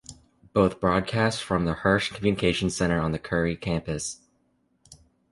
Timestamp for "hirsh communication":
1.75-2.71